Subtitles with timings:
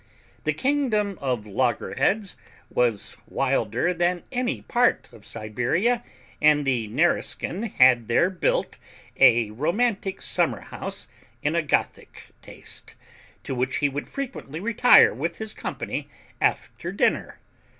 [0.45, 2.35] The kingdom of Loggerheads
[2.71, 6.03] was wilder than any part of Siberia,
[6.41, 8.79] and the Nareskin had here built
[9.17, 11.07] a romantic summer house
[11.43, 12.95] in a Gothic taste,
[13.43, 16.09] to which he would frequently retire with his company
[16.41, 17.37] after dinner.